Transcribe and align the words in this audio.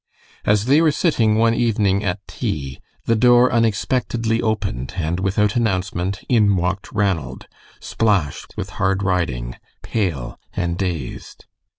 As 0.45 0.65
they 0.65 0.81
were 0.81 0.91
sitting 0.91 1.35
one 1.35 1.53
evening 1.53 2.03
at 2.03 2.27
tea, 2.27 2.79
the 3.05 3.15
door 3.15 3.53
unexpectedly 3.53 4.41
opened, 4.41 4.95
and 4.97 5.19
without 5.19 5.55
announcement, 5.55 6.21
in 6.27 6.55
walked 6.55 6.91
Ranald, 6.91 7.45
splashed 7.79 8.55
with 8.57 8.71
hard 8.81 9.03
riding, 9.03 9.57
pale, 9.83 10.39
and 10.53 10.75
dazed. 10.75 11.45